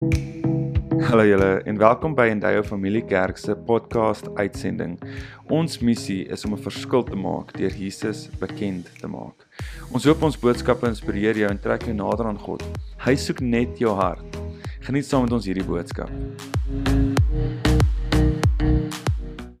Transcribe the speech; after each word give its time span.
Hallo 0.00 1.24
julle 1.28 1.60
en 1.68 1.76
welkom 1.76 2.14
by 2.16 2.30
Endeavour 2.32 2.64
Familie 2.64 3.02
Kerk 3.04 3.36
se 3.36 3.52
podcast 3.52 4.30
uitsending. 4.34 4.94
Ons 5.52 5.78
missie 5.84 6.22
is 6.24 6.44
om 6.48 6.54
'n 6.56 6.62
verskil 6.62 7.02
te 7.04 7.16
maak 7.16 7.52
deur 7.52 7.74
Jesus 7.76 8.30
bekend 8.40 8.88
te 9.00 9.06
maak. 9.06 9.44
Ons 9.92 10.04
hoop 10.04 10.22
ons 10.22 10.38
boodskappe 10.38 10.86
inspireer 10.88 11.36
jou 11.36 11.50
en 11.50 11.60
trek 11.60 11.84
jou 11.84 11.94
nader 11.94 12.26
aan 12.26 12.38
God. 12.38 12.64
Hy 13.04 13.14
soek 13.14 13.40
net 13.40 13.78
jou 13.78 13.92
hart. 13.94 14.40
Geniet 14.80 15.04
saam 15.04 15.22
met 15.22 15.32
ons 15.32 15.44
hierdie 15.44 15.68
boodskap. 15.68 16.10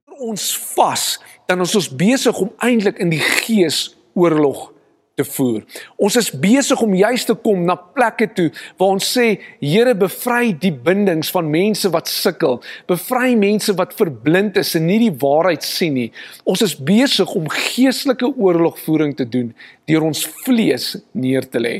Ons 0.06 0.74
vas, 0.74 1.20
dan 1.46 1.60
is 1.60 1.74
ons 1.74 1.96
besig 1.96 2.40
om 2.40 2.52
eintlik 2.56 2.98
in 2.98 3.10
die 3.10 3.20
gees 3.44 3.96
oorlog 4.14 4.72
te 5.20 5.26
voer. 5.36 5.64
Ons 6.00 6.16
is 6.20 6.30
besig 6.42 6.80
om 6.84 6.96
juis 6.96 7.26
te 7.28 7.36
kom 7.44 7.64
na 7.68 7.76
plekke 7.76 8.28
toe 8.36 8.48
waar 8.80 8.96
ons 8.96 9.12
sê 9.16 9.28
Here 9.60 9.94
bevry 9.98 10.54
die 10.56 10.72
bindings 10.72 11.30
van 11.34 11.50
mense 11.52 11.90
wat 11.92 12.10
sukkel. 12.10 12.60
Bevry 12.90 13.34
mense 13.38 13.74
wat 13.78 13.94
verblind 13.98 14.58
is 14.60 14.74
en 14.78 14.88
nie 14.88 15.00
die 15.02 15.14
waarheid 15.22 15.66
sien 15.66 15.96
nie. 15.98 16.08
Ons 16.48 16.64
is 16.66 16.76
besig 16.76 17.30
om 17.36 17.50
geestelike 17.52 18.32
oorlogvoering 18.36 19.16
te 19.18 19.28
doen 19.28 19.52
deur 19.90 20.06
ons 20.06 20.26
vlees 20.44 20.94
neer 21.12 21.46
te 21.50 21.62
lê. 21.62 21.76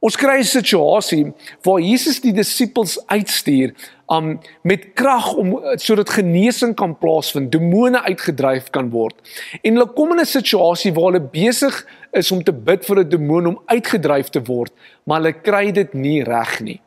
Ons 0.00 0.16
kry 0.16 0.38
'n 0.38 0.44
situasie 0.44 1.32
waar 1.62 1.80
Jesus 1.80 2.20
die 2.20 2.32
disippels 2.32 2.98
uitstuur 3.06 3.74
um 4.08 4.38
met 4.62 4.94
krag 4.94 5.34
om 5.34 5.60
sodat 5.74 6.10
genesing 6.10 6.74
kan 6.74 6.94
plaasvind, 6.98 7.52
demone 7.52 8.02
uitgedryf 8.02 8.70
kan 8.70 8.90
word. 8.90 9.16
En 9.62 9.74
hulle 9.74 9.92
kom 9.92 10.12
in 10.12 10.20
'n 10.20 10.26
situasie 10.26 10.92
waar 10.92 11.12
hulle 11.12 11.28
besig 11.32 11.86
is 12.12 12.32
om 12.32 12.42
te 12.42 12.52
bid 12.52 12.84
vir 12.84 12.98
'n 12.98 13.08
demoon 13.08 13.46
om 13.46 13.62
uitgedryf 13.66 14.28
te 14.28 14.42
word, 14.42 14.72
maar 15.04 15.20
hulle 15.20 15.32
kry 15.32 15.72
dit 15.72 15.94
nie 15.94 16.22
reg 16.22 16.60
nie. 16.60 16.80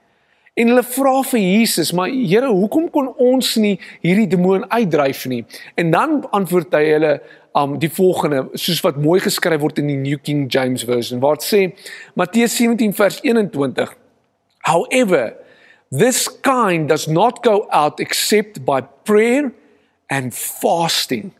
En 0.59 0.67
hulle 0.67 0.83
vra 0.83 1.21
vir 1.23 1.39
Jesus, 1.39 1.91
"Maar 1.95 2.09
Here, 2.09 2.47
hoekom 2.47 2.89
kon 2.89 3.13
ons 3.17 3.55
nie 3.55 3.79
hierdie 4.01 4.27
demoon 4.27 4.69
uitdryf 4.71 5.25
nie?" 5.25 5.45
En 5.75 5.91
dan 5.91 6.29
antwoord 6.31 6.73
hy 6.73 6.83
hulle 6.83 7.21
um 7.53 7.79
die 7.79 7.89
volgende, 7.89 8.49
soos 8.53 8.81
wat 8.81 8.97
mooi 8.97 9.19
geskryf 9.19 9.59
word 9.59 9.77
in 9.77 9.87
die 9.87 9.97
New 9.97 10.17
King 10.21 10.51
James 10.51 10.83
Version, 10.83 11.19
waar 11.19 11.35
dit 11.35 11.43
sê 11.43 11.61
Matteus 12.13 12.55
17 12.55 12.93
vers 12.93 13.19
21. 13.21 13.95
However, 14.57 15.33
this 15.89 16.27
kind 16.41 16.89
does 16.89 17.07
not 17.07 17.43
go 17.43 17.65
out 17.69 17.99
except 17.99 18.65
by 18.65 18.81
prayer 19.03 19.51
and 20.07 20.33
fasting. 20.35 21.31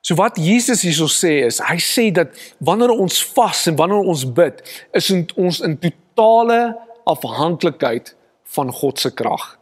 So 0.00 0.14
wat 0.14 0.36
Jesus 0.36 0.82
hierso 0.82 1.08
sê 1.08 1.46
is, 1.46 1.58
hy 1.58 1.78
sê 1.78 2.12
dat 2.12 2.28
wanneer 2.58 2.90
ons 2.90 3.32
vas 3.34 3.66
en 3.66 3.76
wanneer 3.76 4.04
ons 4.06 4.32
bid, 4.32 4.60
is 4.92 5.10
ons 5.36 5.60
in 5.60 5.78
totale 5.78 6.76
afhanklikheid 7.06 8.14
van 8.54 8.72
God 8.72 8.98
se 9.00 9.10
krag. 9.14 9.58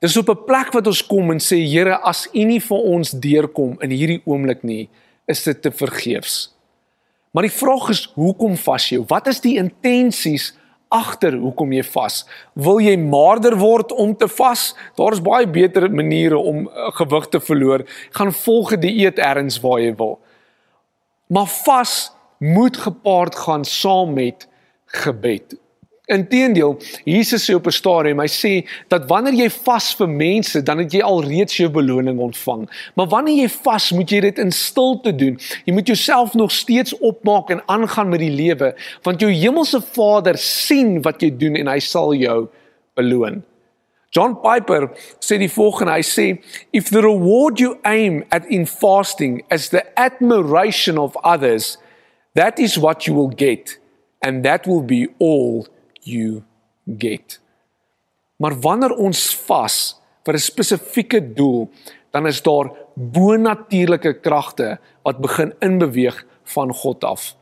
Dis 0.00 0.16
op 0.16 0.28
'n 0.28 0.44
plek 0.44 0.72
wat 0.72 0.86
ons 0.86 1.06
kom 1.06 1.30
en 1.30 1.38
sê 1.38 1.56
Here, 1.56 1.98
as 2.02 2.28
U 2.32 2.44
nie 2.44 2.60
vir 2.60 2.78
ons 2.78 3.10
deurkom 3.10 3.76
in 3.80 3.90
hierdie 3.90 4.22
oomblik 4.24 4.62
nie, 4.62 4.88
is 5.26 5.42
dit 5.42 5.62
te 5.62 5.70
vergeefs. 5.70 6.54
Maar 7.32 7.42
die 7.42 7.58
vraag 7.58 7.88
is, 7.88 8.08
hoekom 8.14 8.56
vas 8.56 8.88
jy? 8.88 9.04
Wat 9.06 9.26
is 9.26 9.40
die 9.40 9.56
intensies 9.56 10.54
agter 10.88 11.34
hoekom 11.40 11.72
jy 11.74 11.82
vas. 11.90 12.20
Wil 12.54 12.80
jy 12.84 12.94
maarder 13.00 13.56
word 13.58 13.92
om 13.92 14.14
te 14.16 14.28
vas? 14.30 14.70
Daar 14.98 15.16
is 15.16 15.22
baie 15.24 15.46
beter 15.50 15.88
maniere 15.90 16.38
om 16.38 16.66
uh, 16.66 16.90
gewig 16.98 17.28
te 17.32 17.40
verloor. 17.42 17.84
Gaan 18.16 18.32
volg 18.32 18.76
die 18.76 18.82
dieet 18.86 19.18
erns 19.22 19.58
waar 19.64 19.82
jy 19.82 19.92
wil. 19.98 20.18
Maar 21.32 21.48
vas 21.64 21.96
moet 22.38 22.76
gepaard 22.78 23.34
gaan 23.46 23.64
saam 23.64 24.14
met 24.14 24.46
gebed. 25.02 25.56
Inteendeel, 26.06 26.76
Jesus 27.04 27.44
sê 27.44 27.54
op 27.54 27.66
'n 27.66 27.70
stadium, 27.70 28.20
hy 28.20 28.28
sê 28.30 28.68
dat 28.88 29.08
wanneer 29.08 29.34
jy 29.34 29.50
vas 29.50 29.94
vir 29.94 30.08
mense, 30.08 30.62
dan 30.62 30.78
het 30.78 30.92
jy 30.92 31.02
alreeds 31.02 31.56
jou 31.56 31.68
beloning 31.68 32.18
ontvang. 32.18 32.70
Maar 32.94 33.06
wanneer 33.06 33.42
jy 33.42 33.48
vas, 33.48 33.90
moet 33.90 34.10
jy 34.10 34.20
dit 34.20 34.38
in 34.38 34.52
stilte 34.52 35.14
doen. 35.14 35.38
Jy 35.64 35.72
moet 35.72 35.86
jouself 35.86 36.34
nog 36.34 36.50
steeds 36.50 36.98
opmaak 36.98 37.50
en 37.50 37.62
aangaan 37.66 38.08
met 38.08 38.20
die 38.20 38.30
lewe, 38.30 38.74
want 39.02 39.20
jou 39.20 39.30
hemelse 39.30 39.80
Vader 39.80 40.38
sien 40.38 41.02
wat 41.02 41.22
jy 41.22 41.36
doen 41.36 41.56
en 41.56 41.66
hy 41.66 41.78
sal 41.78 42.14
jou 42.14 42.48
beloon. 42.94 43.42
John 44.10 44.36
Piper 44.40 44.90
sê 45.18 45.38
die 45.38 45.50
volgende, 45.50 45.92
hy 45.92 46.02
sê 46.02 46.38
if 46.72 46.90
the 46.90 47.00
reward 47.00 47.58
you 47.58 47.78
aim 47.84 48.24
at 48.30 48.46
in 48.46 48.66
fasting 48.66 49.42
is 49.50 49.68
the 49.68 49.82
admiration 49.98 50.98
of 50.98 51.16
others, 51.24 51.78
that 52.34 52.58
is 52.58 52.78
what 52.78 53.06
you 53.06 53.14
will 53.14 53.34
get 53.34 53.78
and 54.22 54.44
that 54.44 54.66
will 54.66 54.82
be 54.82 55.08
all 55.18 55.66
you 56.06 56.42
get. 56.98 57.40
Maar 58.36 58.60
wanneer 58.60 58.94
ons 58.94 59.36
vas 59.46 59.76
vir 60.24 60.34
'n 60.34 60.38
spesifieke 60.38 61.20
doel, 61.34 61.70
dan 62.10 62.26
is 62.26 62.42
daar 62.42 62.70
bonatuurlike 62.94 64.20
kragte 64.20 64.78
wat 65.02 65.18
begin 65.20 65.54
inbeweeg 65.58 66.24
van 66.42 66.74
God 66.74 67.04
af. 67.04 67.36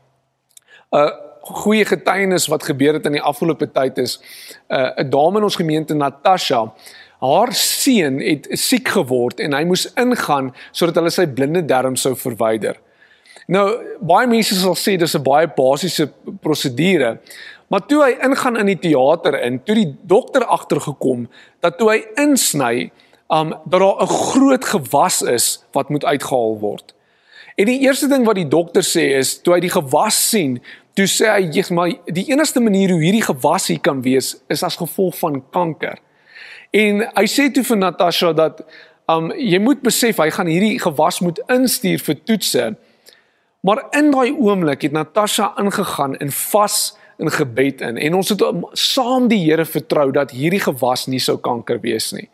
'n 0.90 1.12
Goeie 1.44 1.84
getuienis 1.84 2.46
wat 2.46 2.62
gebeur 2.64 2.94
het 2.96 3.06
in 3.06 3.12
die 3.12 3.22
afgelope 3.22 3.68
tyd 3.72 3.98
is 3.98 4.20
'n 4.68 4.74
uh, 4.74 5.10
dame 5.10 5.38
in 5.38 5.44
ons 5.44 5.56
gemeente 5.56 5.94
Natasha 5.94 6.72
haar 7.20 7.52
seun 7.52 8.20
het 8.20 8.48
siek 8.50 8.88
geword 8.88 9.40
en 9.40 9.52
hy 9.56 9.64
moes 9.64 9.86
ingaan 10.00 10.52
sodat 10.72 11.00
hulle 11.00 11.12
sy 11.12 11.26
blinde 11.26 11.64
darm 11.64 11.96
sou 11.96 12.14
verwyder. 12.16 12.80
Nou 13.46 13.66
baie 14.00 14.28
mense 14.28 14.56
sal 14.56 14.76
sê 14.76 14.96
dis 15.00 15.16
'n 15.16 15.22
baie 15.22 15.46
basiese 15.46 16.08
prosedure, 16.40 17.18
Maar 17.74 17.86
toe 17.90 18.04
hy 18.04 18.12
ingaan 18.22 18.54
in 18.60 18.68
die 18.70 18.78
teater 18.78 19.34
in, 19.42 19.56
toe 19.66 19.74
die 19.74 19.88
dokter 20.06 20.44
agtergekom 20.46 21.24
dat 21.64 21.74
toe 21.80 21.88
hy 21.90 21.96
insny, 22.22 22.92
um 23.34 23.50
dat 23.50 23.80
daar 23.82 24.04
'n 24.04 24.06
groot 24.06 24.64
gewas 24.64 25.22
is 25.22 25.64
wat 25.74 25.90
moet 25.90 26.04
uitgehaal 26.04 26.58
word. 26.58 26.94
En 27.56 27.66
die 27.66 27.80
eerste 27.80 28.06
ding 28.06 28.24
wat 28.24 28.34
die 28.38 28.48
dokter 28.48 28.82
sê 28.82 29.18
is, 29.18 29.42
toe 29.42 29.54
hy 29.54 29.60
die 29.60 29.74
gewas 29.74 30.28
sien, 30.30 30.62
toe 30.94 31.06
sê 31.06 31.26
hy, 31.26 31.50
"Jesus, 31.50 31.70
maar 31.70 31.90
die 32.06 32.30
enigste 32.30 32.60
manier 32.60 32.90
hoe 32.90 33.02
hierdie 33.02 33.26
gewas 33.26 33.66
hier 33.66 33.80
kan 33.80 34.02
wees 34.02 34.36
is 34.48 34.62
as 34.62 34.76
gevolg 34.76 35.18
van 35.18 35.42
kanker." 35.50 35.98
En 36.70 37.10
hy 37.14 37.26
sê 37.26 37.52
toe 37.52 37.64
vir 37.64 37.76
Natasha 37.76 38.32
dat 38.32 38.62
um 39.08 39.32
jy 39.32 39.58
moet 39.58 39.82
besef 39.82 40.16
hy 40.16 40.30
gaan 40.30 40.46
hierdie 40.46 40.78
gewas 40.78 41.20
moet 41.20 41.40
instuur 41.48 41.98
vir 41.98 42.24
toetse. 42.24 42.76
Maar 43.60 43.82
in 43.90 44.10
daai 44.10 44.32
oomblik 44.32 44.82
het 44.82 44.92
Natasha 44.92 45.54
ingegaan 45.58 46.16
en 46.16 46.30
vas 46.30 46.96
in 47.18 47.30
gebed 47.30 47.80
in 47.80 47.98
en 47.98 48.14
ons 48.14 48.28
het 48.28 48.42
saam 48.72 49.28
die 49.28 49.42
Here 49.44 49.64
vertrou 49.64 50.10
dat 50.12 50.30
hierdie 50.30 50.62
gewas 50.62 51.06
nie 51.06 51.20
sou 51.22 51.36
kanker 51.38 51.80
wees 51.80 52.12
nie. 52.12 52.28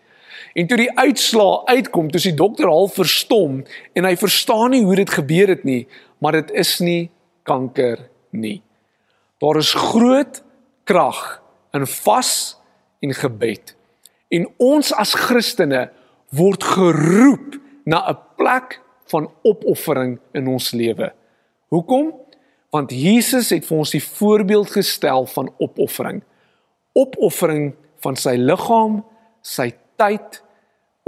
En 0.54 0.66
toe 0.66 0.76
die 0.80 0.90
uitslaa 0.98 1.64
uitkom, 1.70 2.10
toe 2.10 2.20
die 2.20 2.34
dokter 2.34 2.70
al 2.70 2.88
verstom 2.88 3.60
en 3.94 4.08
hy 4.08 4.16
verstaan 4.16 4.74
nie 4.74 4.82
hoe 4.84 4.96
dit 5.02 5.10
gebeur 5.10 5.52
het 5.52 5.64
nie, 5.64 5.84
maar 6.18 6.38
dit 6.40 6.50
is 6.58 6.78
nie 6.80 7.10
kanker 7.48 8.08
nie. 8.30 8.60
Daar 9.40 9.60
is 9.60 9.72
groot 9.74 10.42
krag 10.84 11.40
in 11.76 11.86
vas 11.86 12.32
en 13.00 13.14
gebed. 13.14 13.74
En 14.30 14.46
ons 14.58 14.92
as 14.92 15.14
Christene 15.14 15.88
word 16.36 16.64
geroep 16.64 17.56
na 17.84 18.10
'n 18.10 18.18
plek 18.36 18.80
van 19.10 19.30
opoffering 19.42 20.18
in 20.32 20.46
ons 20.46 20.70
lewe. 20.70 21.12
Hoekom? 21.68 22.14
Want 22.70 22.92
Jesus 22.94 23.50
het 23.50 23.66
vir 23.66 23.78
ons 23.82 23.94
die 23.94 24.02
voorbeeld 24.04 24.70
gestel 24.70 25.26
van 25.26 25.50
opoffering. 25.58 26.22
Opoffering 26.92 27.72
van 28.04 28.16
sy 28.16 28.36
liggaam, 28.38 29.00
sy 29.42 29.72
tyd, 30.00 30.40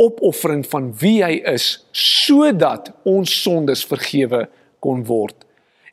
opoffering 0.00 0.64
van 0.66 0.90
wie 0.98 1.20
hy 1.22 1.38
is 1.52 1.84
sodat 1.92 2.90
ons 3.08 3.30
sondes 3.42 3.84
vergewe 3.86 4.46
kon 4.82 5.04
word. 5.06 5.36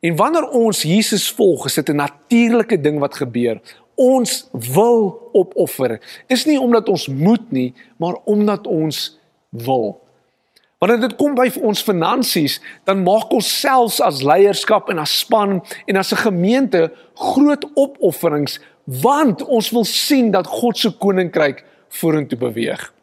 En 0.02 0.16
wanneer 0.16 0.48
ons 0.56 0.82
Jesus 0.88 1.28
volg, 1.36 1.66
is 1.66 1.76
dit 1.76 1.90
'n 1.90 1.96
natuurlike 1.96 2.82
ding 2.82 3.00
wat 3.00 3.16
gebeur. 3.16 3.62
Ons 3.96 4.48
wil 4.52 5.30
opoffer. 5.34 6.00
Dis 6.28 6.46
nie 6.46 6.60
omdat 6.60 6.90
ons 6.90 7.08
moet 7.08 7.52
nie, 7.52 7.74
maar 7.98 8.16
omdat 8.26 8.68
ons 8.68 9.20
wil. 9.50 10.02
Wanneer 10.80 11.02
dit 11.04 11.16
kom 11.20 11.34
by 11.36 11.50
ons 11.60 11.82
finansies, 11.84 12.60
dan 12.88 13.04
maak 13.04 13.34
ons 13.36 13.48
selfs 13.52 14.00
as 14.04 14.22
leierskap 14.24 14.88
en 14.92 15.02
as 15.04 15.18
span 15.26 15.60
en 15.60 16.00
as 16.00 16.14
'n 16.14 16.24
gemeente 16.24 16.92
groot 17.16 17.66
opofferings 17.76 18.60
want 18.86 19.44
ons 19.44 19.70
wil 19.70 19.84
sien 19.84 20.32
dat 20.32 20.48
God 20.48 20.78
se 20.78 20.90
koninkryk 20.90 21.64
vorentoe 21.90 22.38
beweeg. 22.38 22.94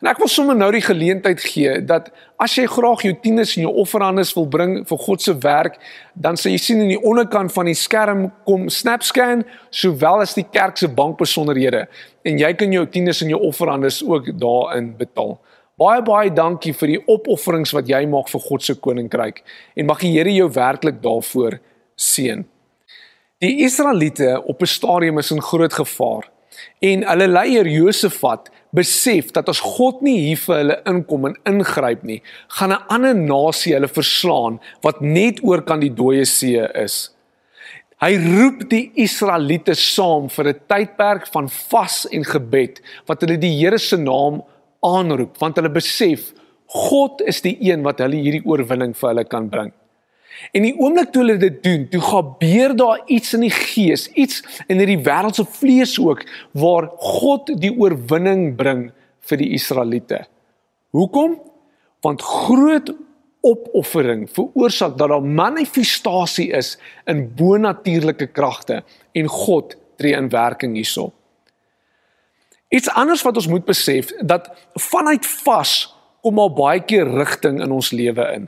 En 0.00 0.08
ek 0.10 0.18
wil 0.18 0.28
sommer 0.28 0.56
nou 0.56 0.70
die 0.72 0.82
geleentheid 0.82 1.40
gee 1.40 1.84
dat 1.86 2.10
as 2.42 2.56
jy 2.58 2.66
graag 2.66 3.04
jou 3.06 3.12
tieners 3.22 3.56
en 3.56 3.62
jou 3.62 3.74
offerandes 3.82 4.32
wil 4.34 4.48
bring 4.50 4.80
vir 4.88 4.98
God 4.98 5.22
se 5.22 5.34
werk, 5.44 5.78
dan 6.14 6.36
sal 6.36 6.50
jy 6.52 6.58
sien 6.58 6.80
in 6.80 6.88
die 6.88 7.02
onderkant 7.06 7.52
van 7.52 7.70
die 7.70 7.76
skerm 7.78 8.32
kom 8.48 8.68
SnapScan 8.68 9.44
sowel 9.70 10.24
as 10.24 10.34
die 10.34 10.46
kerk 10.50 10.80
se 10.80 10.88
bankbesonderhede 10.88 11.86
en 12.24 12.38
jy 12.38 12.52
kan 12.58 12.72
jou 12.72 12.86
tieners 12.86 13.22
en 13.22 13.28
jou 13.28 13.40
offerandes 13.46 14.02
ook 14.02 14.32
daarin 14.40 14.96
betaal. 14.98 15.38
Baie 15.80 16.02
baie 16.04 16.28
dankie 16.28 16.74
vir 16.76 16.90
die 16.92 17.02
opofferings 17.08 17.70
wat 17.72 17.88
jy 17.88 18.02
maak 18.12 18.28
vir 18.28 18.42
God 18.44 18.64
se 18.66 18.74
koninkryk 18.84 19.38
en 19.80 19.86
mag 19.88 20.02
die 20.04 20.10
Here 20.12 20.32
jou 20.34 20.50
werklik 20.52 20.98
daarvoor 21.00 21.56
seën. 21.96 22.42
Die 23.40 23.54
Israeliete 23.64 24.42
op 24.44 24.60
'n 24.60 24.66
stadium 24.66 25.18
is 25.18 25.30
in 25.30 25.40
groot 25.40 25.72
gevaar. 25.72 26.28
En 26.82 27.02
hulle 27.08 27.28
leier 27.28 27.66
Josafat 27.66 28.50
besef 28.72 29.32
dat 29.32 29.48
as 29.48 29.60
God 29.60 30.02
nie 30.02 30.18
hier 30.18 30.36
vir 30.36 30.56
hulle 30.56 30.82
inkom 30.84 31.26
en 31.26 31.36
ingryp 31.46 32.02
nie, 32.02 32.22
gaan 32.48 32.72
'n 32.72 32.84
ander 32.88 33.14
nasie 33.14 33.72
hulle 33.72 33.88
verslaan 33.88 34.60
wat 34.82 35.00
net 35.00 35.40
oor 35.42 35.62
kan 35.62 35.80
die 35.80 35.94
dooie 35.94 36.26
see 36.26 36.60
is. 36.74 37.10
Hy 38.00 38.16
roep 38.16 38.68
die 38.68 38.92
Israeliete 38.94 39.74
saam 39.74 40.28
vir 40.28 40.48
'n 40.48 40.60
tydperk 40.68 41.26
van 41.26 41.48
vas 41.48 42.06
en 42.12 42.24
gebed 42.24 42.80
wat 43.06 43.20
hulle 43.20 43.38
die 43.38 43.56
Here 43.56 43.78
se 43.78 43.96
naam 43.96 44.42
aanroep 44.86 45.38
want 45.40 45.58
hulle 45.60 45.72
besef 45.72 46.30
God 46.70 47.22
is 47.26 47.40
die 47.42 47.56
een 47.66 47.82
wat 47.82 47.98
hulle 47.98 48.20
hierdie 48.22 48.44
oorwinning 48.46 48.94
vir 48.94 49.08
hulle 49.10 49.24
kan 49.26 49.48
bring. 49.50 49.72
En 50.54 50.64
die 50.64 50.74
oomblik 50.78 51.10
toe 51.12 51.24
hulle 51.24 51.36
dit 51.40 51.56
doen, 51.64 51.88
toe 51.90 52.00
gebeur 52.04 52.74
daar 52.78 53.02
iets 53.10 53.34
in 53.36 53.42
die 53.44 53.52
gees, 53.52 54.06
iets 54.14 54.40
in 54.70 54.78
hierdie 54.78 55.00
wêreldse 55.02 55.44
vlees 55.58 55.96
ook 56.00 56.22
waar 56.56 56.88
God 57.02 57.50
die 57.60 57.72
oorwinning 57.74 58.54
bring 58.56 58.88
vir 59.26 59.42
die 59.42 59.50
Israeliete. 59.58 60.24
Hoekom? 60.94 61.36
Want 62.06 62.22
groot 62.24 62.94
opoffering 63.44 64.26
veroorsaak 64.30 64.96
dat 65.00 65.10
daar 65.12 65.24
manifestasie 65.24 66.50
is 66.56 66.74
in 67.08 67.26
bonatuurlike 67.36 68.30
kragte 68.36 68.82
en 69.16 69.30
God 69.32 69.76
tree 70.00 70.16
in 70.16 70.30
werking 70.32 70.76
hierso. 70.76 71.10
Iets 72.70 72.90
anders 72.94 73.22
wat 73.26 73.36
ons 73.36 73.48
moet 73.50 73.64
besef 73.66 74.12
dat 74.22 74.50
vanuit 74.78 75.26
vas 75.26 75.72
kom 76.22 76.38
al 76.38 76.52
baie 76.54 76.82
keer 76.86 77.08
rigting 77.18 77.58
in 77.62 77.72
ons 77.74 77.90
lewe 77.90 78.26
in. 78.36 78.44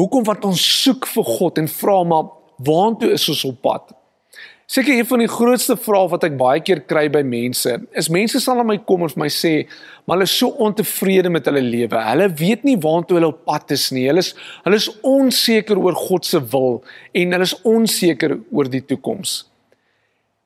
Hoekom 0.00 0.24
wat 0.24 0.44
ons 0.48 0.62
soek 0.82 1.04
vir 1.12 1.26
God 1.36 1.58
en 1.60 1.68
vra 1.68 1.98
maar 2.08 2.30
waartoe 2.64 3.10
is 3.12 3.28
ons 3.28 3.44
op 3.50 3.58
pad? 3.60 3.92
Seker 4.72 4.94
een 4.96 5.04
van 5.04 5.20
die 5.20 5.28
grootste 5.28 5.76
vrae 5.76 6.08
wat 6.08 6.24
ek 6.24 6.38
baie 6.40 6.62
keer 6.64 6.80
kry 6.88 7.04
by 7.12 7.20
mense, 7.28 7.74
is 7.92 8.08
mense 8.08 8.40
sal 8.40 8.56
na 8.56 8.64
my 8.64 8.78
kom 8.88 9.04
en 9.04 9.12
vir 9.12 9.20
my 9.20 9.28
sê, 9.28 9.52
maar 10.06 10.16
hulle 10.16 10.30
is 10.30 10.36
so 10.38 10.48
ontevrede 10.64 11.28
met 11.28 11.50
hulle 11.50 11.60
lewe. 11.60 12.00
Hulle 12.08 12.30
weet 12.40 12.64
nie 12.64 12.78
waartoe 12.80 13.18
hulle 13.18 13.34
op 13.34 13.44
pad 13.44 13.76
is 13.76 13.90
nie. 13.92 14.06
Hulle 14.08 14.24
is 14.24 14.32
hulle 14.64 14.80
is 14.80 14.88
onseker 15.04 15.76
oor 15.76 15.98
God 15.98 16.24
se 16.24 16.40
wil 16.54 16.80
en 17.12 17.36
hulle 17.36 17.50
is 17.50 17.58
onseker 17.68 18.38
oor 18.48 18.72
die 18.72 18.80
toekoms. 18.80 19.42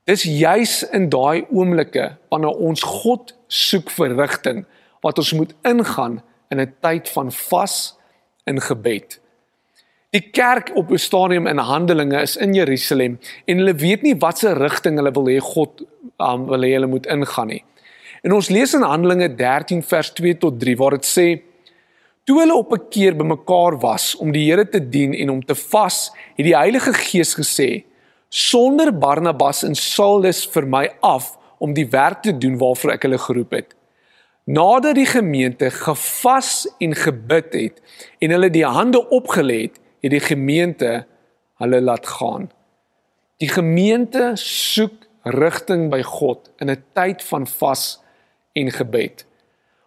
Dis 0.07 0.23
juis 0.23 0.85
in 0.95 1.09
daai 1.11 1.47
oomblikke 1.51 2.13
wanneer 2.31 2.59
ons 2.63 2.83
God 2.87 3.33
soek 3.51 3.91
vir 3.91 4.15
rigting 4.15 4.63
wat 5.03 5.19
ons 5.19 5.33
moet 5.35 5.55
ingaan 5.67 6.21
in 6.51 6.61
'n 6.61 6.75
tyd 6.81 7.09
van 7.09 7.33
vas 7.33 7.99
en 8.47 8.61
gebed. 8.61 9.19
Die 10.15 10.31
kerk 10.31 10.71
op 10.77 10.91
'n 10.91 10.99
stadium 10.99 11.47
in 11.47 11.59
Handelinge 11.59 12.21
is 12.23 12.37
in 12.37 12.55
Jerusalem 12.55 13.19
en 13.47 13.59
hulle 13.59 13.75
weet 13.75 14.03
nie 14.03 14.15
watse 14.15 14.53
rigting 14.53 14.97
hulle 14.97 15.11
wil 15.11 15.27
hê 15.27 15.41
God 15.41 15.83
um, 16.19 16.47
wil 16.47 16.63
hê 16.63 16.73
hulle 16.73 16.87
moet 16.87 17.07
ingaan 17.07 17.47
nie. 17.47 17.65
En 18.23 18.33
ons 18.33 18.49
lees 18.49 18.75
in 18.75 18.83
Handelinge 18.83 19.35
13 19.35 19.83
vers 19.83 20.11
2 20.11 20.39
tot 20.39 20.61
3 20.61 20.77
waar 20.77 20.91
dit 20.91 21.05
sê 21.05 21.43
toe 22.25 22.41
hulle 22.41 22.55
op 22.55 22.73
'n 22.73 22.89
keer 22.91 23.17
bymekaar 23.17 23.81
was 23.81 24.17
om 24.17 24.33
die 24.33 24.51
Here 24.51 24.69
te 24.69 24.89
dien 24.89 25.15
en 25.15 25.31
om 25.31 25.45
te 25.45 25.55
vas, 25.55 26.11
het 26.37 26.47
die 26.47 26.57
Heilige 26.57 26.93
Gees 26.93 27.35
gesê: 27.35 27.85
"Sonder 28.29 28.99
Barnabas 28.99 29.63
en 29.63 29.75
Saulus 29.75 30.47
vir 30.47 30.67
my 30.67 30.89
af 31.01 31.37
om 31.59 31.73
die 31.73 31.89
werk 31.91 32.23
te 32.23 32.39
doen 32.39 32.59
waarvoor 32.59 32.91
ek 32.93 33.03
hulle 33.03 33.19
geroep 33.19 33.51
het." 33.51 33.75
Nadat 34.47 34.95
die 34.95 35.07
gemeente 35.07 35.71
gevas 35.71 36.69
en 36.79 36.95
gebid 36.95 37.53
het 37.53 37.83
en 38.19 38.31
hulle 38.31 38.51
die 38.51 38.67
hande 38.67 39.09
opgelê 39.11 39.61
het, 39.63 39.81
het 40.03 40.11
die 40.11 40.23
gemeente 40.23 41.07
hulle 41.59 41.81
laat 41.81 42.07
gaan. 42.07 42.51
Die 43.43 43.49
gemeente 43.49 44.33
soek 44.39 45.07
rigting 45.27 45.91
by 45.91 46.03
God 46.03 46.51
in 46.63 46.71
'n 46.71 46.85
tyd 46.95 47.23
van 47.23 47.47
vas 47.47 48.01
en 48.55 48.71
gebed. 48.71 49.27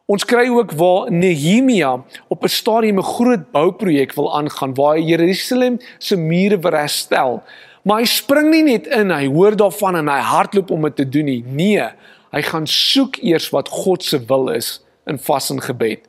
Ons 0.09 0.25
kry 0.25 0.47
ook 0.50 0.71
waar 0.74 1.12
Nehemia 1.12 2.03
op 2.27 2.44
'n 2.44 2.47
stadium 2.47 2.97
'n 2.97 3.12
groot 3.15 3.51
bouprojek 3.51 4.13
wil 4.13 4.36
aangaan 4.36 4.74
waar 4.74 4.95
hy 4.95 5.03
Jerusalem 5.03 5.77
se 5.97 6.15
mure 6.18 6.59
wil 6.59 6.71
herstel. 6.71 7.44
Maar 7.84 8.04
hy 8.04 8.10
spring 8.12 8.50
nie 8.52 8.64
net 8.64 8.88
in, 8.88 9.12
hy 9.12 9.28
hoor 9.31 9.56
daarvan 9.56 10.02
en 10.02 10.12
hy 10.12 10.20
hardloop 10.20 10.72
om 10.76 10.88
dit 10.90 10.96
te 10.96 11.08
doen 11.08 11.26
nie. 11.26 11.42
Nee, 11.46 11.88
hy 12.34 12.42
gaan 12.46 12.68
soek 12.70 13.22
eers 13.24 13.50
wat 13.56 13.72
God 13.72 14.04
se 14.06 14.20
wil 14.30 14.50
is 14.54 14.80
in 15.10 15.20
vas 15.20 15.50
en 15.54 15.62
gebed. 15.64 16.06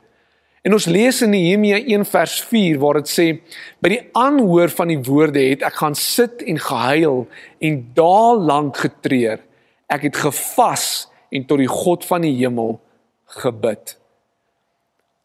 En 0.61 0.75
ons 0.77 0.85
lees 0.85 1.21
in 1.25 1.31
Nehemia 1.33 1.79
1 1.79 2.03
vers 2.05 2.35
4 2.45 2.77
waar 2.81 2.99
dit 2.99 3.09
sê 3.09 3.25
by 3.81 3.95
die 3.95 4.03
aanhoor 4.17 4.69
van 4.69 4.91
die 4.93 4.99
woorde 5.07 5.41
het 5.41 5.63
ek 5.65 5.79
gaan 5.79 5.97
sit 5.97 6.43
en 6.45 6.61
gehuil 6.61 7.23
en 7.65 7.79
daal 7.97 8.43
lank 8.45 8.77
getreur. 8.83 9.41
Ek 9.89 10.05
het 10.05 10.19
gevas 10.21 11.07
en 11.33 11.47
tot 11.49 11.63
die 11.63 11.71
God 11.71 12.05
van 12.05 12.27
die 12.27 12.35
hemel 12.37 12.77
gebid. 13.41 13.97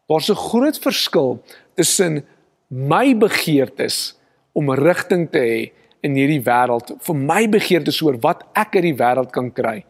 Daar's 0.09 0.29
'n 0.31 0.41
groot 0.49 0.77
verskil 0.79 1.43
tussen 1.75 2.25
my 2.67 3.13
begeertes 3.13 4.17
om 4.53 4.73
rigting 4.73 5.29
te 5.29 5.39
hê 5.39 5.71
in 6.07 6.17
hierdie 6.17 6.41
wêreld, 6.43 6.95
vir 7.03 7.19
my 7.19 7.43
begeertes 7.51 8.01
oor 8.05 8.17
wat 8.23 8.45
ek 8.57 8.79
uit 8.79 8.89
die 8.89 8.97
wêreld 8.97 9.33
kan 9.35 9.51
kry 9.53 9.81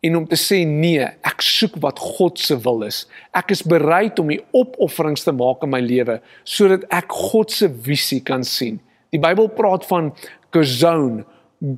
en 0.00 0.16
om 0.16 0.26
te 0.30 0.38
sê 0.38 0.60
nee, 0.66 1.02
ek 1.26 1.42
soek 1.42 1.78
wat 1.82 1.98
God 1.98 2.38
se 2.38 2.54
wil 2.62 2.84
is. 2.86 3.02
Ek 3.36 3.50
is 3.54 3.64
bereid 3.66 4.18
om 4.22 4.30
die 4.30 4.40
opofferings 4.54 5.26
te 5.26 5.34
maak 5.34 5.64
in 5.66 5.72
my 5.72 5.80
lewe 5.82 6.20
sodat 6.46 6.86
ek 6.94 7.14
God 7.30 7.54
se 7.54 7.70
visie 7.86 8.20
kan 8.24 8.46
sien. 8.46 8.78
Die 9.10 9.20
Bybel 9.22 9.50
praat 9.56 9.86
van 9.88 10.12
kazone, 10.54 11.24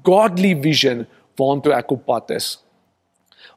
godly 0.04 0.52
vision 0.60 1.06
waartoe 1.40 1.72
ek 1.78 1.94
op 1.96 2.04
pad 2.08 2.34
is. 2.36 2.58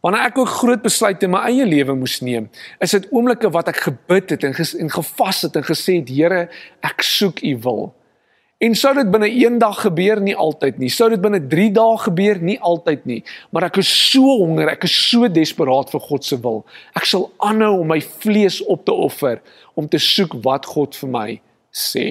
Wanneer 0.03 0.29
ek 0.29 0.37
ook 0.39 0.51
groot 0.51 0.83
besluite 0.83 1.27
in 1.27 1.33
my 1.33 1.41
eie 1.49 1.65
lewe 1.67 1.95
moes 1.95 2.17
neem, 2.23 2.49
is 2.83 2.95
dit 2.95 3.09
oomblikke 3.11 3.51
wat 3.51 3.69
ek 3.71 3.81
gebid 3.85 4.31
het 4.35 4.45
en, 4.47 4.55
ges, 4.55 4.73
en 4.79 4.91
gevas 4.91 5.43
het 5.45 5.59
en 5.59 5.67
gesê 5.67 5.97
het 5.99 6.11
Here, 6.11 6.45
ek 6.83 7.03
soek 7.07 7.43
U 7.43 7.53
wil. 7.63 7.83
En 8.63 8.75
sou 8.79 8.93
dit 8.95 9.09
binne 9.11 9.27
1 9.27 9.57
dag 9.59 9.79
gebeur 9.83 10.21
nie 10.23 10.35
altyd 10.39 10.77
nie. 10.79 10.89
Sou 10.93 11.09
dit 11.11 11.21
binne 11.21 11.41
3 11.51 11.71
dae 11.75 11.97
gebeur 12.05 12.39
nie 12.39 12.55
altyd 12.63 13.07
nie. 13.09 13.19
Maar 13.51 13.67
ek 13.67 13.81
is 13.81 13.89
so 13.91 14.37
honger, 14.39 14.71
ek 14.71 14.85
is 14.87 14.95
so 15.09 15.27
desperaat 15.27 15.91
vir 15.91 16.03
God 16.05 16.27
se 16.27 16.37
wil. 16.43 16.61
Ek 16.95 17.07
sal 17.09 17.27
aanhou 17.43 17.81
om 17.81 17.91
my 17.91 17.99
vlees 18.23 18.61
op 18.71 18.85
te 18.87 18.95
offer 18.95 19.41
om 19.79 19.89
te 19.89 19.99
soek 19.99 20.37
wat 20.45 20.69
God 20.69 20.95
vir 20.95 21.11
my 21.11 21.27
sê. 21.73 22.07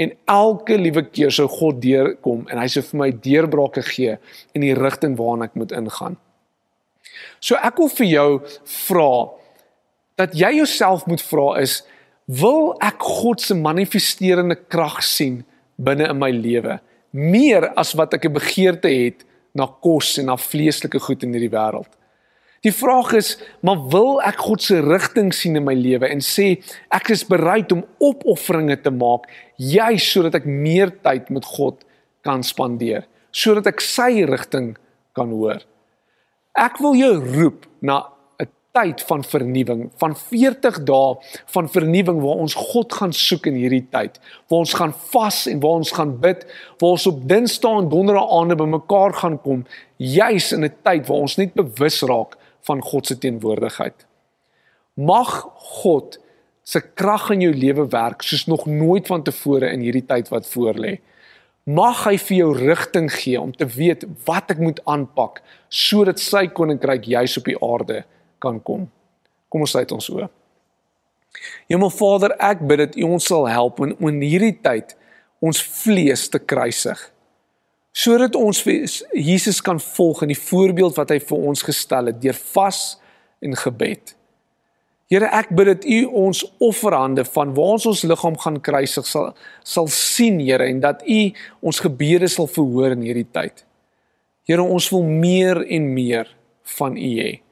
En 0.00 0.10
elke 0.30 0.78
liewe 0.80 1.04
keer 1.06 1.34
sou 1.34 1.46
God 1.50 1.82
deurkom 1.82 2.48
en 2.50 2.58
hy 2.58 2.68
sou 2.70 2.82
vir 2.88 3.02
my 3.04 3.10
deurbrake 3.28 3.84
gee 3.92 4.16
in 4.56 4.64
die 4.64 4.74
rigting 4.78 5.18
waarna 5.20 5.50
ek 5.50 5.58
moet 5.58 5.74
ingaan. 5.76 6.16
So 7.44 7.60
ek 7.60 7.78
wil 7.78 7.92
vir 7.92 8.08
jou 8.08 8.28
vra 8.88 9.10
dat 10.18 10.34
jy 10.38 10.56
jouself 10.62 11.04
moet 11.10 11.22
vra 11.22 11.58
is 11.60 11.82
wil 12.24 12.72
ek 12.82 13.02
God 13.04 13.42
se 13.44 13.54
manifesterende 13.58 14.56
krag 14.56 15.02
sien? 15.04 15.42
Binne 15.76 16.08
in 16.10 16.18
my 16.18 16.30
lewe 16.30 16.80
meer 17.14 17.68
as 17.78 17.94
wat 17.94 18.14
ek 18.14 18.26
'n 18.26 18.32
begeerte 18.34 18.90
het 18.90 19.24
na 19.54 19.66
kos 19.66 20.18
en 20.18 20.26
na 20.26 20.36
vleeslike 20.36 20.98
goed 20.98 21.22
in 21.22 21.32
hierdie 21.32 21.50
wêreld. 21.50 21.92
Die 22.64 22.72
vraag 22.72 23.12
is, 23.12 23.38
maar 23.60 23.88
wil 23.88 24.22
ek 24.22 24.40
God 24.40 24.62
se 24.62 24.80
rigting 24.80 25.32
sien 25.34 25.56
in 25.56 25.64
my 25.64 25.74
lewe 25.74 26.08
en 26.08 26.20
sê 26.24 26.62
ek 26.90 27.10
is 27.10 27.24
bereid 27.24 27.70
om 27.72 27.84
opofferinge 28.00 28.80
te 28.80 28.90
maak 28.90 29.28
juis 29.56 30.12
sodat 30.12 30.34
ek 30.34 30.46
meer 30.48 30.90
tyd 31.04 31.30
met 31.30 31.44
God 31.44 31.84
kan 32.24 32.42
spandeer, 32.42 33.04
sodat 33.30 33.66
ek 33.66 33.80
sy 33.80 34.24
rigting 34.24 34.76
kan 35.14 35.28
hoor. 35.28 35.60
Ek 36.56 36.80
wil 36.80 36.94
jou 36.94 37.20
roep 37.20 37.66
na 37.82 38.00
tyd 38.74 39.02
van 39.06 39.22
vernuwing, 39.24 39.84
van 40.02 40.16
40 40.18 40.80
dae 40.88 41.14
van 41.54 41.68
vernuwing 41.70 42.18
waar 42.22 42.40
ons 42.42 42.56
God 42.58 42.92
gaan 42.98 43.12
soek 43.14 43.46
in 43.46 43.58
hierdie 43.60 43.84
tyd. 43.92 44.18
Waar 44.50 44.64
ons 44.64 44.74
gaan 44.74 44.94
vas 45.12 45.44
en 45.50 45.60
waar 45.62 45.82
ons 45.82 45.92
gaan 45.94 46.16
bid, 46.20 46.42
waar 46.82 46.96
ons 46.96 47.06
op 47.06 47.20
Dinsdae 47.30 47.84
en 47.84 47.90
Donderdae 47.92 48.24
aande 48.38 48.56
bymekaar 48.58 49.14
gaan 49.20 49.38
kom, 49.44 49.62
juis 49.96 50.50
in 50.52 50.64
'n 50.64 50.74
tyd 50.82 51.06
waar 51.06 51.22
ons 51.22 51.36
net 51.36 51.54
bewus 51.54 52.02
raak 52.02 52.36
van 52.66 52.82
God 52.82 53.06
se 53.06 53.18
teenwoordigheid. 53.18 54.06
Mag 54.94 55.48
God 55.80 56.18
se 56.62 56.80
krag 56.80 57.30
in 57.30 57.40
jou 57.40 57.54
lewe 57.54 57.86
werk 57.88 58.22
soos 58.22 58.46
nog 58.46 58.66
nooit 58.66 59.06
vantevore 59.06 59.70
in 59.72 59.80
hierdie 59.80 60.06
tyd 60.06 60.28
wat 60.28 60.46
voorlê. 60.46 60.98
Mag 61.64 62.04
hy 62.04 62.16
vir 62.18 62.36
jou 62.36 62.50
rigting 62.56 63.12
gee 63.12 63.40
om 63.40 63.52
te 63.52 63.66
weet 63.66 64.04
wat 64.24 64.50
ek 64.50 64.58
moet 64.58 64.80
aanpak 64.84 65.42
sodat 65.68 66.18
sy 66.18 66.46
koninkryk 66.46 67.04
juis 67.04 67.36
op 67.38 67.44
die 67.44 67.60
aarde 67.60 68.04
kan 68.44 68.60
kom. 68.62 68.88
Kom 69.52 69.64
ons 69.64 69.74
sluit 69.74 69.92
ons 69.96 70.10
oë. 70.14 70.28
Hemelvader, 71.70 72.36
ek 72.42 72.62
bid 72.68 72.82
dat 72.84 72.98
U 73.00 73.08
ons 73.16 73.26
sal 73.26 73.48
help 73.50 73.80
in, 73.84 73.96
in 73.98 74.20
hierdie 74.22 74.54
tyd 74.62 74.94
ons 75.44 75.60
vlees 75.82 76.28
te 76.32 76.40
kruisig. 76.40 77.00
Sodat 77.94 78.34
ons 78.38 78.64
Jesus 79.14 79.60
kan 79.62 79.78
volg 79.78 80.24
in 80.24 80.32
die 80.32 80.40
voorbeeld 80.40 80.96
wat 80.98 81.12
hy 81.14 81.20
vir 81.22 81.48
ons 81.50 81.62
gestel 81.62 82.10
het 82.10 82.20
deur 82.22 82.38
vas 82.54 82.80
en 83.44 83.54
gebed. 83.58 84.14
Here, 85.12 85.28
ek 85.36 85.52
bid 85.54 85.68
dat 85.68 85.84
U 85.84 85.98
ons 86.24 86.40
offerhande 86.64 87.26
van 87.28 87.52
waar 87.54 87.76
ons 87.76 87.86
ons 87.86 88.02
liggaam 88.08 88.38
gaan 88.40 88.56
kruisig 88.64 89.06
sal 89.06 89.34
sal 89.62 89.90
sien, 89.92 90.40
Here, 90.42 90.64
en 90.66 90.80
dat 90.82 91.04
U 91.06 91.20
ons 91.60 91.82
gebede 91.84 92.30
sal 92.32 92.48
verhoor 92.50 92.96
in 92.96 93.04
hierdie 93.04 93.28
tyd. 93.28 93.62
Here, 94.48 94.64
ons 94.64 94.88
wil 94.92 95.04
meer 95.06 95.62
en 95.62 95.90
meer 95.94 96.32
van 96.78 96.96
U 96.96 97.10
hê. 97.20 97.43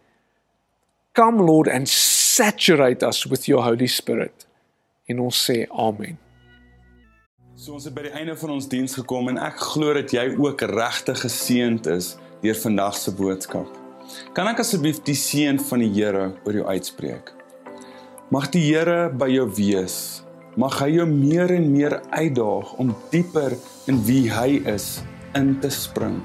Come 1.15 1.43
Lord 1.45 1.69
and 1.69 1.87
saturate 1.89 3.03
us 3.03 3.27
with 3.27 3.47
your 3.47 3.63
Holy 3.63 3.87
Spirit. 3.87 4.47
En 5.05 5.19
ons 5.21 5.37
sê 5.37 5.67
amen. 5.69 6.17
So 7.53 7.75
ons 7.77 7.85
het 7.85 7.93
by 7.93 8.07
die 8.07 8.13
einde 8.17 8.33
van 8.41 8.55
ons 8.55 8.65
diens 8.73 8.97
gekom 8.97 9.29
en 9.29 9.37
ek 9.45 9.61
glo 9.61 9.93
dat 9.93 10.15
jy 10.17 10.25
ook 10.41 10.65
regtig 10.73 11.21
geseënd 11.21 11.91
is 11.93 12.15
deur 12.41 12.57
vandag 12.63 12.97
se 12.97 13.13
boodskap. 13.19 13.69
Kan 14.33 14.49
ek 14.49 14.65
asseblief 14.65 15.03
die 15.05 15.19
seën 15.19 15.61
van 15.61 15.85
die 15.85 15.91
Here 15.93 16.31
oor 16.47 16.59
jou 16.63 16.65
uitspreek? 16.65 17.29
Mag 18.33 18.49
die 18.57 18.65
Here 18.71 19.13
by 19.13 19.29
jou 19.35 19.45
wees. 19.61 20.01
Mag 20.57 20.81
hy 20.81 20.95
jou 20.97 21.09
meer 21.13 21.53
en 21.53 21.69
meer 21.77 22.01
uitdaag 22.17 22.73
om 22.81 22.97
dieper 23.13 23.61
in 23.85 24.01
wie 24.09 24.33
hy 24.33 24.63
is 24.65 25.03
in 25.37 25.59
te 25.61 25.69
spring. 25.69 26.23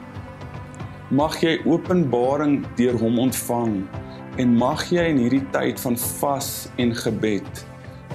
Mag 1.11 1.41
jy 1.43 1.57
openbaring 1.67 2.61
deur 2.79 2.95
hom 3.03 3.19
ontvang 3.27 3.81
en 4.37 4.53
mag 4.53 4.83
jy 4.93 5.07
in 5.11 5.17
hierdie 5.17 5.45
tyd 5.53 5.79
van 5.81 5.97
vas 6.19 6.51
en 6.77 6.93
gebed 6.95 7.63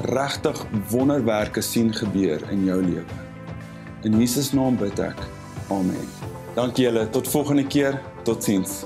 regtig 0.09 0.59
wonderwerke 0.91 1.63
sien 1.63 1.93
gebeur 1.95 2.43
in 2.51 2.65
jou 2.65 2.79
lewe. 2.83 3.19
In 4.03 4.19
Jesus 4.19 4.53
naam 4.53 4.79
bid 4.79 4.99
ek. 5.03 5.19
Amen. 5.71 6.09
Dankie 6.57 6.89
julle. 6.89 7.07
Tot 7.11 7.29
volgende 7.29 7.67
keer. 7.67 8.01
Totsiens. 8.27 8.83